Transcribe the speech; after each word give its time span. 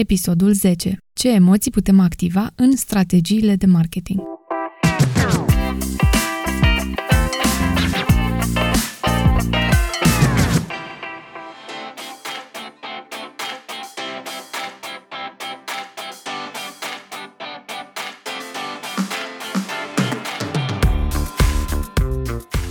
Episodul 0.00 0.52
10. 0.52 0.96
Ce 1.12 1.28
emoții 1.28 1.70
putem 1.70 2.00
activa 2.00 2.50
în 2.54 2.76
strategiile 2.76 3.56
de 3.56 3.66
marketing? 3.66 4.20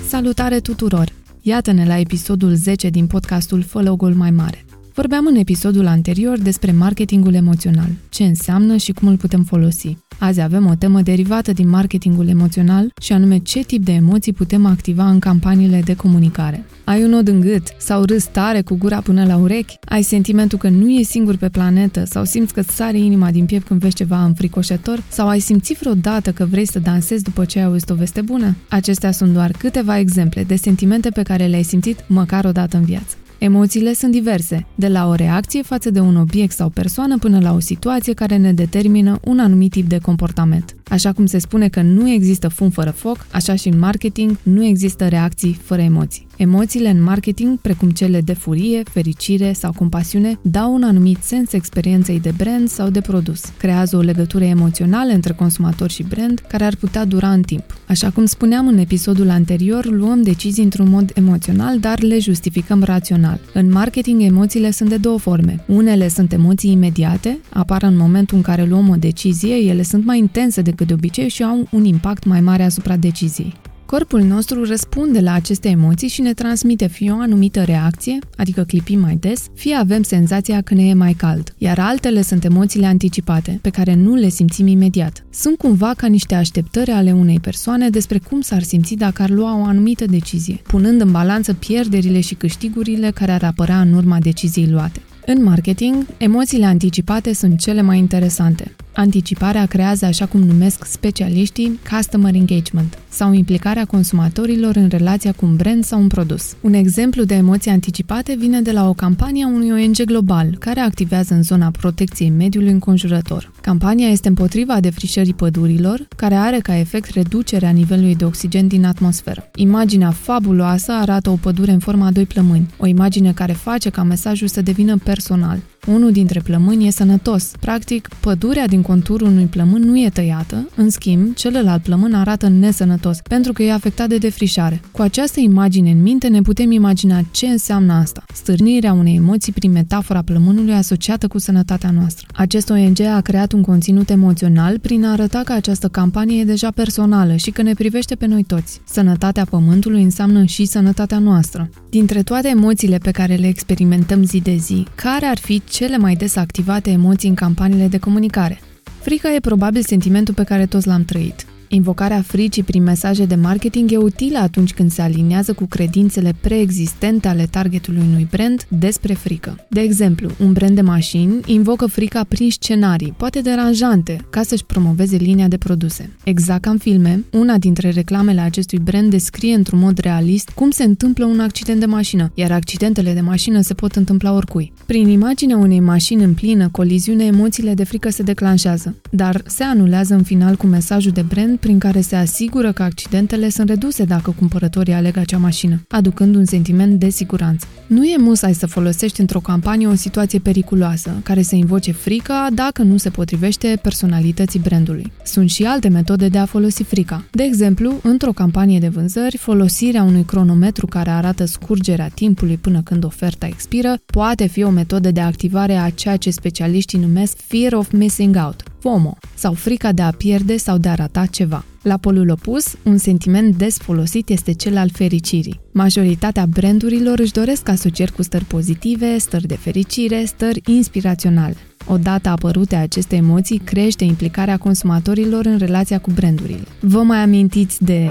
Salutare 0.07 0.59
tuturor! 0.59 1.11
Iată-ne 1.41 1.85
la 1.85 1.97
episodul 1.97 2.53
10 2.53 2.89
din 2.89 3.07
podcastul 3.07 3.61
Fă 3.61 3.81
logul 3.81 4.13
mai 4.13 4.31
mare. 4.31 4.65
Vorbeam 4.95 5.25
în 5.25 5.35
episodul 5.35 5.87
anterior 5.87 6.37
despre 6.37 6.71
marketingul 6.71 7.33
emoțional, 7.33 7.89
ce 8.09 8.23
înseamnă 8.23 8.77
și 8.77 8.91
cum 8.91 9.07
îl 9.07 9.17
putem 9.17 9.43
folosi. 9.43 9.97
Azi 10.19 10.41
avem 10.41 10.65
o 10.65 10.75
temă 10.75 11.01
derivată 11.01 11.51
din 11.51 11.69
marketingul 11.69 12.27
emoțional 12.27 12.93
și 13.01 13.13
anume 13.13 13.37
ce 13.37 13.59
tip 13.59 13.83
de 13.83 13.91
emoții 13.91 14.33
putem 14.33 14.65
activa 14.65 15.09
în 15.09 15.19
campaniile 15.19 15.81
de 15.85 15.95
comunicare. 15.95 16.65
Ai 16.83 17.03
un 17.03 17.09
nod 17.09 17.27
în 17.27 17.39
gât 17.39 17.63
sau 17.77 18.03
râs 18.03 18.25
tare 18.25 18.61
cu 18.61 18.75
gura 18.75 19.01
până 19.01 19.25
la 19.25 19.37
urechi? 19.37 19.77
Ai 19.85 20.01
sentimentul 20.01 20.57
că 20.57 20.69
nu 20.69 20.89
e 20.89 21.03
singur 21.03 21.35
pe 21.35 21.49
planetă 21.49 22.03
sau 22.05 22.23
simți 22.23 22.53
că 22.53 22.61
sare 22.61 22.97
inima 22.97 23.31
din 23.31 23.45
piept 23.45 23.67
când 23.67 23.79
vezi 23.79 23.95
ceva 23.95 24.25
înfricoșător? 24.25 25.03
Sau 25.09 25.27
ai 25.27 25.39
simțit 25.39 25.77
vreodată 25.77 26.31
că 26.31 26.45
vrei 26.45 26.67
să 26.67 26.79
dansezi 26.79 27.23
după 27.23 27.45
ce 27.45 27.59
ai 27.59 27.65
auzit 27.65 27.89
o 27.89 27.95
veste 27.95 28.21
bună? 28.21 28.55
Acestea 28.69 29.11
sunt 29.11 29.33
doar 29.33 29.51
câteva 29.51 29.99
exemple 29.99 30.43
de 30.43 30.55
sentimente 30.55 31.09
pe 31.09 31.21
care 31.21 31.45
le-ai 31.45 31.63
simțit 31.63 32.03
măcar 32.07 32.45
o 32.45 32.51
dată 32.51 32.77
în 32.77 32.83
viață. 32.83 33.15
Emoțiile 33.43 33.93
sunt 33.93 34.11
diverse, 34.11 34.65
de 34.75 34.87
la 34.87 35.07
o 35.07 35.13
reacție 35.13 35.61
față 35.61 35.89
de 35.89 35.99
un 35.99 36.15
obiect 36.15 36.55
sau 36.55 36.69
persoană 36.69 37.17
până 37.17 37.39
la 37.39 37.53
o 37.53 37.59
situație 37.59 38.13
care 38.13 38.37
ne 38.37 38.53
determină 38.53 39.19
un 39.23 39.39
anumit 39.39 39.71
tip 39.71 39.87
de 39.87 39.97
comportament. 39.97 40.75
Așa 40.87 41.11
cum 41.11 41.25
se 41.25 41.37
spune 41.37 41.67
că 41.67 41.81
nu 41.81 42.09
există 42.09 42.47
fum 42.47 42.69
fără 42.69 42.89
foc, 42.89 43.25
așa 43.31 43.55
și 43.55 43.67
în 43.67 43.79
marketing 43.79 44.37
nu 44.43 44.65
există 44.65 45.07
reacții 45.07 45.59
fără 45.63 45.81
emoții. 45.81 46.27
Emoțiile 46.37 46.89
în 46.89 47.03
marketing, 47.03 47.59
precum 47.59 47.89
cele 47.89 48.21
de 48.21 48.33
furie, 48.33 48.83
fericire 48.83 49.53
sau 49.53 49.71
compasiune, 49.71 50.39
dau 50.41 50.73
un 50.73 50.83
anumit 50.83 51.17
sens 51.21 51.53
experienței 51.53 52.19
de 52.19 52.33
brand 52.37 52.69
sau 52.69 52.89
de 52.89 53.01
produs. 53.01 53.41
Creează 53.57 53.97
o 53.97 54.01
legătură 54.01 54.43
emoțională 54.43 55.11
între 55.13 55.33
consumator 55.33 55.89
și 55.89 56.03
brand 56.03 56.43
care 56.47 56.63
ar 56.63 56.75
putea 56.75 57.05
dura 57.05 57.31
în 57.31 57.41
timp. 57.41 57.63
Așa 57.87 58.09
cum 58.09 58.25
spuneam 58.25 58.67
în 58.67 58.77
episodul 58.77 59.29
anterior, 59.29 59.85
luăm 59.85 60.21
decizii 60.21 60.63
într-un 60.63 60.89
mod 60.89 61.11
emoțional, 61.15 61.79
dar 61.79 62.01
le 62.01 62.19
justificăm 62.19 62.83
rațional. 62.83 63.39
În 63.53 63.71
marketing, 63.71 64.21
emoțiile 64.21 64.71
sunt 64.71 64.89
de 64.89 64.97
două 64.97 65.17
forme. 65.17 65.63
Unele 65.67 66.07
sunt 66.07 66.33
emoții 66.33 66.71
imediate, 66.71 67.39
apar 67.49 67.83
în 67.83 67.97
momentul 67.97 68.37
în 68.37 68.43
care 68.43 68.65
luăm 68.65 68.89
o 68.89 68.95
decizie, 68.95 69.55
ele 69.55 69.83
sunt 69.83 70.05
mai 70.05 70.17
intense 70.17 70.61
decât 70.61 70.82
de 70.83 70.93
obicei 70.93 71.29
și 71.29 71.43
au 71.43 71.67
un 71.71 71.85
impact 71.85 72.25
mai 72.25 72.41
mare 72.41 72.63
asupra 72.63 72.95
deciziei. 72.95 73.53
Corpul 73.93 74.21
nostru 74.21 74.65
răspunde 74.65 75.19
la 75.19 75.33
aceste 75.33 75.69
emoții 75.69 76.07
și 76.07 76.21
ne 76.21 76.33
transmite 76.33 76.87
fie 76.87 77.11
o 77.11 77.19
anumită 77.19 77.63
reacție, 77.63 78.19
adică 78.37 78.63
clipim 78.63 78.99
mai 78.99 79.15
des, 79.15 79.45
fie 79.55 79.75
avem 79.75 80.03
senzația 80.03 80.61
că 80.61 80.73
ne 80.73 80.87
e 80.87 80.93
mai 80.93 81.13
cald, 81.13 81.53
iar 81.57 81.79
altele 81.79 82.21
sunt 82.21 82.43
emoțiile 82.43 82.85
anticipate, 82.85 83.59
pe 83.61 83.69
care 83.69 83.93
nu 83.93 84.15
le 84.15 84.29
simțim 84.29 84.67
imediat. 84.67 85.25
Sunt 85.29 85.57
cumva 85.57 85.93
ca 85.97 86.07
niște 86.07 86.35
așteptări 86.35 86.91
ale 86.91 87.11
unei 87.11 87.39
persoane 87.39 87.89
despre 87.89 88.17
cum 88.29 88.41
s-ar 88.41 88.61
simți 88.61 88.95
dacă 88.95 89.21
ar 89.21 89.29
lua 89.29 89.59
o 89.59 89.63
anumită 89.63 90.05
decizie, 90.05 90.61
punând 90.63 91.01
în 91.01 91.11
balanță 91.11 91.53
pierderile 91.53 92.19
și 92.19 92.35
câștigurile 92.35 93.11
care 93.11 93.31
ar 93.31 93.43
apărea 93.43 93.81
în 93.81 93.93
urma 93.93 94.19
deciziei 94.19 94.69
luate. 94.69 95.01
În 95.25 95.43
marketing, 95.43 96.05
emoțiile 96.17 96.65
anticipate 96.65 97.33
sunt 97.33 97.59
cele 97.59 97.81
mai 97.81 97.97
interesante. 97.97 98.75
Anticiparea 98.95 99.65
creează, 99.65 100.05
așa 100.05 100.25
cum 100.25 100.41
numesc 100.41 100.85
specialiștii, 100.85 101.79
customer 101.95 102.35
engagement 102.35 102.97
sau 103.09 103.33
implicarea 103.33 103.85
consumatorilor 103.85 104.75
în 104.75 104.87
relația 104.87 105.31
cu 105.31 105.45
un 105.45 105.55
brand 105.55 105.83
sau 105.83 106.01
un 106.01 106.07
produs. 106.07 106.55
Un 106.61 106.73
exemplu 106.73 107.23
de 107.23 107.33
emoții 107.33 107.71
anticipate 107.71 108.35
vine 108.35 108.61
de 108.61 108.71
la 108.71 108.89
o 108.89 108.93
campanie 108.93 109.43
a 109.43 109.47
unui 109.47 109.71
ONG 109.71 110.01
global 110.01 110.55
care 110.59 110.79
activează 110.79 111.33
în 111.33 111.43
zona 111.43 111.71
protecției 111.71 112.29
mediului 112.29 112.71
înconjurător. 112.71 113.51
Campania 113.61 114.07
este 114.07 114.27
împotriva 114.27 114.79
defrișării 114.79 115.33
pădurilor, 115.33 116.07
care 116.15 116.35
are 116.35 116.59
ca 116.59 116.77
efect 116.77 117.09
reducerea 117.09 117.69
nivelului 117.69 118.15
de 118.15 118.25
oxigen 118.25 118.67
din 118.67 118.85
atmosferă. 118.85 119.49
Imaginea 119.55 120.11
fabuloasă 120.11 120.91
arată 120.91 121.29
o 121.29 121.35
pădure 121.35 121.71
în 121.71 121.79
forma 121.79 122.05
a 122.05 122.11
doi 122.11 122.25
plămâni, 122.25 122.69
o 122.77 122.85
imagine 122.85 123.33
care 123.33 123.53
face 123.53 123.89
ca 123.89 124.03
mesajul 124.03 124.47
să 124.47 124.61
devină 124.61 124.97
personal. 124.97 125.59
Unul 125.87 126.11
dintre 126.11 126.39
plămâni 126.39 126.87
e 126.87 126.91
sănătos. 126.91 127.51
Practic, 127.59 128.09
pădurea 128.19 128.67
din 128.67 128.81
conturul 128.81 129.27
unui 129.27 129.45
plămân 129.45 129.81
nu 129.81 129.99
e 129.99 130.09
tăiată, 130.09 130.69
în 130.75 130.89
schimb, 130.89 131.33
celălalt 131.35 131.83
plămân 131.83 132.13
arată 132.13 132.49
nesănătos, 132.49 133.17
pentru 133.27 133.53
că 133.53 133.63
e 133.63 133.71
afectat 133.71 134.07
de 134.07 134.17
defrișare. 134.17 134.81
Cu 134.91 135.01
această 135.01 135.39
imagine 135.39 135.91
în 135.91 136.01
minte 136.01 136.27
ne 136.27 136.41
putem 136.41 136.71
imagina 136.71 137.21
ce 137.31 137.45
înseamnă 137.45 137.93
asta, 137.93 138.23
stârnirea 138.33 138.93
unei 138.93 139.15
emoții 139.15 139.51
prin 139.51 139.71
metafora 139.71 140.21
plămânului 140.21 140.73
asociată 140.73 141.27
cu 141.27 141.37
sănătatea 141.37 141.91
noastră. 141.91 142.27
Acest 142.33 142.69
ONG 142.69 142.99
a 143.01 143.21
creat 143.21 143.51
un 143.51 143.61
conținut 143.61 144.09
emoțional 144.09 144.79
prin 144.79 145.05
a 145.05 145.11
arăta 145.11 145.41
că 145.45 145.53
această 145.53 145.87
campanie 145.87 146.39
e 146.39 146.45
deja 146.45 146.71
personală 146.71 147.35
și 147.35 147.51
că 147.51 147.61
ne 147.61 147.73
privește 147.73 148.15
pe 148.15 148.25
noi 148.25 148.43
toți. 148.43 148.81
Sănătatea 148.85 149.45
pământului 149.49 150.03
înseamnă 150.03 150.45
și 150.45 150.65
sănătatea 150.65 151.19
noastră. 151.19 151.69
Dintre 151.89 152.23
toate 152.23 152.47
emoțiile 152.47 152.97
pe 152.97 153.11
care 153.11 153.35
le 153.35 153.47
experimentăm 153.47 154.23
zi 154.23 154.39
de 154.41 154.55
zi, 154.55 154.87
care 154.95 155.25
ar 155.25 155.37
fi 155.37 155.61
cele 155.73 155.97
mai 155.97 156.15
des 156.15 156.35
activate 156.35 156.89
emoții 156.91 157.29
în 157.29 157.35
campaniile 157.35 157.87
de 157.87 157.97
comunicare? 157.97 158.61
Frica 159.01 159.33
e 159.33 159.39
probabil 159.39 159.81
sentimentul 159.81 160.33
pe 160.33 160.43
care 160.43 160.65
toți 160.65 160.87
l-am 160.87 161.03
trăit. 161.03 161.45
Invocarea 161.67 162.21
fricii 162.21 162.63
prin 162.63 162.83
mesaje 162.83 163.25
de 163.25 163.35
marketing 163.35 163.91
e 163.91 163.97
utilă 163.97 164.37
atunci 164.37 164.73
când 164.73 164.91
se 164.91 165.01
aliniază 165.01 165.53
cu 165.53 165.65
credințele 165.65 166.33
preexistente 166.41 167.27
ale 167.27 167.45
targetului 167.45 168.01
unui 168.09 168.27
brand 168.31 168.65
despre 168.67 169.13
frică. 169.13 169.65
De 169.69 169.79
exemplu, 169.79 170.29
un 170.39 170.53
brand 170.53 170.75
de 170.75 170.81
mașini 170.81 171.39
invocă 171.45 171.85
frica 171.85 172.23
prin 172.23 172.51
scenarii, 172.51 173.13
poate 173.17 173.41
deranjante, 173.41 174.25
ca 174.29 174.41
să-și 174.43 174.65
promoveze 174.65 175.15
linia 175.15 175.47
de 175.47 175.57
produse. 175.57 176.09
Exact 176.23 176.61
ca 176.61 176.69
în 176.69 176.77
filme, 176.77 177.23
una 177.31 177.57
dintre 177.57 177.89
reclamele 177.89 178.41
acestui 178.41 178.79
brand 178.79 179.09
descrie 179.09 179.53
într-un 179.53 179.79
mod 179.79 179.97
realist 179.97 180.49
cum 180.49 180.69
se 180.69 180.83
întâmplă 180.83 181.25
un 181.25 181.39
accident 181.39 181.79
de 181.79 181.85
mașină, 181.85 182.31
iar 182.33 182.51
accidentele 182.51 183.13
de 183.13 183.21
mașină 183.21 183.61
se 183.61 183.73
pot 183.73 183.95
întâmpla 183.95 184.33
oricui. 184.33 184.73
Prin 184.93 185.07
imaginea 185.07 185.57
unei 185.57 185.79
mașini 185.79 186.23
în 186.23 186.33
plină 186.33 186.69
coliziune, 186.71 187.25
emoțiile 187.25 187.73
de 187.73 187.83
frică 187.83 188.09
se 188.09 188.23
declanșează, 188.23 188.95
dar 189.11 189.41
se 189.45 189.63
anulează 189.63 190.13
în 190.13 190.23
final 190.23 190.55
cu 190.55 190.65
mesajul 190.65 191.11
de 191.11 191.21
brand 191.21 191.57
prin 191.57 191.79
care 191.79 192.01
se 192.01 192.15
asigură 192.15 192.71
că 192.71 192.83
accidentele 192.83 193.49
sunt 193.49 193.69
reduse 193.69 194.03
dacă 194.03 194.35
cumpărătorii 194.39 194.93
aleg 194.93 195.17
acea 195.17 195.37
mașină, 195.37 195.81
aducând 195.89 196.35
un 196.35 196.45
sentiment 196.45 196.99
de 196.99 197.09
siguranță. 197.09 197.67
Nu 197.87 198.03
e 198.03 198.17
musai 198.17 198.53
să 198.53 198.67
folosești 198.67 199.19
într-o 199.19 199.39
campanie 199.39 199.87
o 199.87 199.95
situație 199.95 200.39
periculoasă, 200.39 201.11
care 201.23 201.41
să 201.41 201.55
invoce 201.55 201.91
frica 201.91 202.47
dacă 202.53 202.83
nu 202.83 202.97
se 202.97 203.09
potrivește 203.09 203.79
personalității 203.81 204.59
brandului. 204.59 205.11
Sunt 205.23 205.49
și 205.49 205.63
alte 205.63 205.87
metode 205.87 206.27
de 206.27 206.37
a 206.37 206.45
folosi 206.45 206.83
frica. 206.83 207.23
De 207.31 207.43
exemplu, 207.43 207.93
într-o 208.03 208.31
campanie 208.31 208.79
de 208.79 208.87
vânzări, 208.87 209.37
folosirea 209.37 210.03
unui 210.03 210.23
cronometru 210.23 210.85
care 210.85 211.09
arată 211.09 211.45
scurgerea 211.45 212.07
timpului 212.07 212.57
până 212.57 212.81
când 212.81 213.03
oferta 213.03 213.45
expiră 213.45 213.95
poate 214.05 214.47
fi 214.47 214.63
o 214.63 214.69
metodă 214.69 214.81
de 214.83 215.19
activare 215.19 215.75
a 215.75 215.89
ceea 215.89 216.17
ce 216.17 216.29
specialiștii 216.29 216.99
numesc 216.99 217.37
fear 217.37 217.73
of 217.73 217.91
missing 217.91 218.35
out, 218.45 218.63
FOMO, 218.79 219.17
sau 219.33 219.53
frica 219.53 219.91
de 219.91 220.01
a 220.01 220.11
pierde 220.11 220.57
sau 220.57 220.77
de 220.77 220.89
a 220.89 220.93
rata 220.93 221.25
ceva. 221.25 221.65
La 221.81 221.97
polul 221.97 222.29
opus, 222.29 222.75
un 222.83 222.97
sentiment 222.97 223.57
des 223.57 223.77
folosit 223.77 224.29
este 224.29 224.51
cel 224.51 224.77
al 224.77 224.89
fericirii. 224.89 225.59
Majoritatea 225.71 226.45
brandurilor 226.45 227.19
își 227.19 227.31
doresc 227.31 227.69
asocieri 227.69 228.11
cu 228.11 228.21
stări 228.21 228.45
pozitive, 228.45 229.17
stări 229.17 229.47
de 229.47 229.55
fericire, 229.55 230.23
stări 230.25 230.61
inspiraționale. 230.65 231.55
Odată 231.87 232.29
apărute 232.29 232.75
aceste 232.75 233.15
emoții, 233.15 233.57
crește 233.57 234.03
implicarea 234.03 234.57
consumatorilor 234.57 235.45
în 235.45 235.57
relația 235.57 235.99
cu 235.99 236.11
brandurile. 236.11 236.63
Vă 236.79 237.01
mai 237.01 237.17
amintiți 237.17 237.83
de 237.83 238.09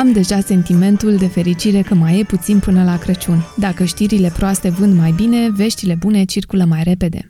Am 0.00 0.12
deja 0.12 0.40
sentimentul 0.40 1.16
de 1.16 1.26
fericire 1.26 1.82
că 1.82 1.94
mai 1.94 2.18
e 2.18 2.22
puțin 2.24 2.58
până 2.58 2.84
la 2.84 2.98
Crăciun. 2.98 3.44
Dacă 3.56 3.84
știrile 3.84 4.32
proaste 4.36 4.68
vând 4.68 4.96
mai 4.96 5.12
bine, 5.12 5.50
veștile 5.50 5.94
bune 5.94 6.24
circulă 6.24 6.64
mai 6.64 6.82
repede. 6.82 7.26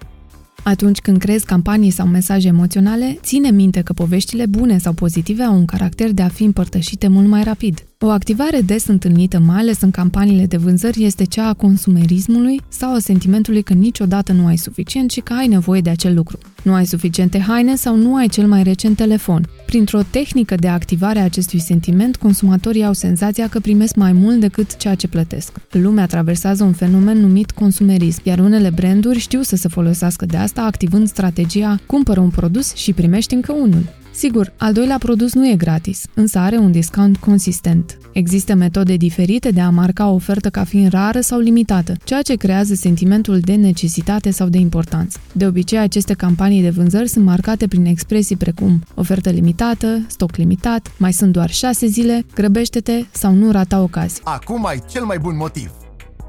Atunci 0.62 0.98
când 0.98 1.18
creezi 1.18 1.46
campanii 1.46 1.90
sau 1.90 2.06
mesaje 2.06 2.48
emoționale, 2.48 3.18
ține 3.22 3.50
minte 3.50 3.80
că 3.80 3.92
poveștile 3.92 4.46
bune 4.46 4.78
sau 4.78 4.92
pozitive 4.92 5.42
au 5.42 5.56
un 5.56 5.64
caracter 5.64 6.12
de 6.12 6.22
a 6.22 6.28
fi 6.28 6.44
împărtășite 6.44 7.08
mult 7.08 7.28
mai 7.28 7.42
rapid. 7.42 7.89
O 8.02 8.08
activare 8.08 8.60
des 8.60 8.86
întâlnită, 8.86 9.38
mai 9.38 9.56
ales 9.56 9.80
în 9.80 9.90
campaniile 9.90 10.46
de 10.46 10.56
vânzări, 10.56 11.04
este 11.04 11.24
cea 11.24 11.48
a 11.48 11.54
consumerismului 11.54 12.60
sau 12.68 12.94
a 12.94 12.98
sentimentului 12.98 13.62
că 13.62 13.72
niciodată 13.72 14.32
nu 14.32 14.46
ai 14.46 14.56
suficient 14.56 15.10
și 15.10 15.20
că 15.20 15.32
ai 15.32 15.46
nevoie 15.46 15.80
de 15.80 15.90
acel 15.90 16.14
lucru. 16.14 16.38
Nu 16.62 16.74
ai 16.74 16.86
suficiente 16.86 17.38
haine 17.38 17.74
sau 17.74 17.96
nu 17.96 18.14
ai 18.16 18.28
cel 18.28 18.46
mai 18.46 18.62
recent 18.62 18.96
telefon. 18.96 19.48
Printr-o 19.66 20.02
tehnică 20.10 20.54
de 20.54 20.68
activare 20.68 21.18
a 21.18 21.24
acestui 21.24 21.58
sentiment, 21.58 22.16
consumatorii 22.16 22.84
au 22.84 22.92
senzația 22.92 23.48
că 23.48 23.60
primesc 23.60 23.94
mai 23.94 24.12
mult 24.12 24.40
decât 24.40 24.76
ceea 24.76 24.94
ce 24.94 25.08
plătesc. 25.08 25.52
Lumea 25.70 26.06
traversează 26.06 26.64
un 26.64 26.72
fenomen 26.72 27.18
numit 27.18 27.50
consumerism, 27.50 28.20
iar 28.24 28.38
unele 28.38 28.70
branduri 28.70 29.18
știu 29.18 29.42
să 29.42 29.56
se 29.56 29.68
folosească 29.68 30.26
de 30.26 30.36
asta 30.36 30.62
activând 30.62 31.08
strategia 31.08 31.80
cumpără 31.86 32.20
un 32.20 32.30
produs 32.30 32.74
și 32.74 32.92
primești 32.92 33.34
încă 33.34 33.52
unul. 33.52 33.99
Sigur, 34.12 34.52
al 34.56 34.72
doilea 34.72 34.98
produs 34.98 35.32
nu 35.34 35.48
e 35.48 35.54
gratis, 35.56 36.04
însă 36.14 36.38
are 36.38 36.56
un 36.56 36.70
discount 36.70 37.16
consistent. 37.16 37.98
Există 38.12 38.54
metode 38.54 38.96
diferite 38.96 39.50
de 39.50 39.60
a 39.60 39.70
marca 39.70 40.08
o 40.08 40.14
ofertă 40.14 40.50
ca 40.50 40.64
fiind 40.64 40.90
rară 40.90 41.20
sau 41.20 41.38
limitată, 41.38 41.96
ceea 42.04 42.22
ce 42.22 42.34
creează 42.34 42.74
sentimentul 42.74 43.40
de 43.40 43.54
necesitate 43.54 44.30
sau 44.30 44.48
de 44.48 44.58
importanță. 44.58 45.18
De 45.32 45.46
obicei, 45.46 45.78
aceste 45.78 46.14
campanii 46.14 46.62
de 46.62 46.70
vânzări 46.70 47.08
sunt 47.08 47.24
marcate 47.24 47.68
prin 47.68 47.84
expresii 47.84 48.36
precum 48.36 48.82
ofertă 48.94 49.30
limitată, 49.30 50.04
stoc 50.06 50.36
limitat, 50.36 50.92
mai 50.96 51.12
sunt 51.12 51.32
doar 51.32 51.50
6 51.50 51.86
zile, 51.86 52.24
grăbește-te 52.34 53.04
sau 53.10 53.34
nu 53.34 53.50
rata 53.50 53.82
ocazii. 53.82 54.20
Acum 54.24 54.66
ai 54.66 54.82
cel 54.90 55.04
mai 55.04 55.18
bun 55.18 55.36
motiv. 55.36 55.70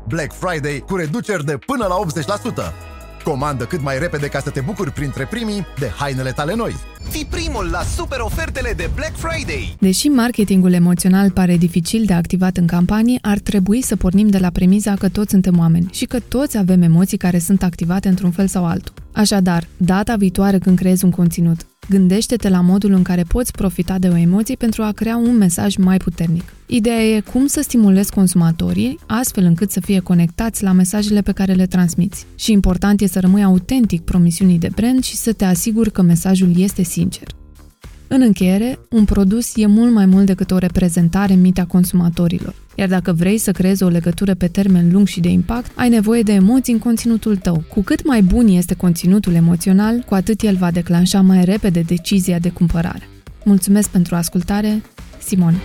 Black 0.07 0.33
Friday 0.33 0.83
cu 0.87 0.95
reduceri 0.95 1.45
de 1.45 1.57
până 1.65 1.85
la 1.89 1.95
80%. 2.75 2.90
Comandă 3.23 3.65
cât 3.65 3.81
mai 3.81 3.99
repede 3.99 4.27
ca 4.27 4.39
să 4.39 4.49
te 4.49 4.61
bucuri 4.61 4.91
printre 4.91 5.25
primii 5.25 5.65
de 5.79 5.91
hainele 5.95 6.31
tale 6.31 6.55
noi. 6.55 6.75
Fii 7.09 7.25
primul 7.25 7.69
la 7.71 7.81
super 7.81 8.19
ofertele 8.19 8.73
de 8.73 8.89
Black 8.95 9.15
Friday! 9.15 9.75
Deși 9.79 10.07
marketingul 10.07 10.73
emoțional 10.73 11.31
pare 11.31 11.57
dificil 11.57 12.03
de 12.05 12.13
activat 12.13 12.57
în 12.57 12.67
campanii, 12.67 13.19
ar 13.21 13.39
trebui 13.39 13.81
să 13.81 13.95
pornim 13.95 14.27
de 14.27 14.37
la 14.37 14.49
premiza 14.49 14.93
că 14.93 15.09
toți 15.09 15.29
suntem 15.29 15.59
oameni 15.59 15.89
și 15.91 16.05
că 16.05 16.19
toți 16.19 16.57
avem 16.57 16.81
emoții 16.81 17.17
care 17.17 17.39
sunt 17.39 17.63
activate 17.63 18.07
într-un 18.07 18.31
fel 18.31 18.47
sau 18.47 18.65
altul. 18.65 18.93
Așadar, 19.13 19.67
data 19.77 20.15
viitoare 20.15 20.57
când 20.57 20.77
creezi 20.77 21.05
un 21.05 21.11
conținut, 21.11 21.65
Gândește-te 21.91 22.49
la 22.49 22.61
modul 22.61 22.91
în 22.91 23.01
care 23.01 23.23
poți 23.23 23.51
profita 23.51 23.97
de 23.97 24.07
o 24.07 24.15
emoție 24.15 24.55
pentru 24.55 24.83
a 24.83 24.91
crea 24.91 25.17
un 25.17 25.37
mesaj 25.37 25.75
mai 25.75 25.97
puternic. 25.97 26.53
Ideea 26.65 27.03
e 27.03 27.19
cum 27.19 27.47
să 27.47 27.61
stimulezi 27.61 28.11
consumatorii 28.11 28.99
astfel 29.07 29.43
încât 29.43 29.71
să 29.71 29.79
fie 29.79 29.99
conectați 29.99 30.63
la 30.63 30.71
mesajele 30.71 31.21
pe 31.21 31.31
care 31.31 31.53
le 31.53 31.65
transmiți. 31.65 32.25
Și 32.35 32.51
important 32.51 33.01
e 33.01 33.07
să 33.07 33.19
rămâi 33.19 33.43
autentic 33.43 34.01
promisiunii 34.01 34.59
de 34.59 34.69
brand 34.75 35.03
și 35.03 35.15
să 35.15 35.33
te 35.33 35.45
asiguri 35.45 35.91
că 35.91 36.01
mesajul 36.01 36.51
este 36.57 36.83
sincer. 36.83 37.27
În 38.07 38.21
încheiere, 38.21 38.79
un 38.89 39.05
produs 39.05 39.55
e 39.55 39.65
mult 39.65 39.93
mai 39.93 40.05
mult 40.05 40.25
decât 40.25 40.51
o 40.51 40.57
reprezentare 40.57 41.33
în 41.33 41.41
mintea 41.41 41.65
consumatorilor. 41.65 42.55
Iar 42.81 42.89
dacă 42.89 43.13
vrei 43.13 43.37
să 43.37 43.51
creezi 43.51 43.83
o 43.83 43.87
legătură 43.87 44.33
pe 44.33 44.47
termen 44.47 44.91
lung 44.91 45.07
și 45.07 45.19
de 45.19 45.29
impact, 45.29 45.71
ai 45.75 45.89
nevoie 45.89 46.21
de 46.21 46.31
emoții 46.33 46.73
în 46.73 46.79
conținutul 46.79 47.35
tău. 47.35 47.63
Cu 47.69 47.81
cât 47.81 48.05
mai 48.05 48.21
bun 48.21 48.47
este 48.47 48.73
conținutul 48.73 49.33
emoțional, 49.33 49.99
cu 49.99 50.13
atât 50.13 50.41
el 50.41 50.55
va 50.55 50.71
declanșa 50.71 51.21
mai 51.21 51.45
repede 51.45 51.81
decizia 51.81 52.39
de 52.39 52.49
cumpărare. 52.49 53.07
Mulțumesc 53.43 53.89
pentru 53.89 54.15
ascultare, 54.15 54.81
Simone. 55.23 55.57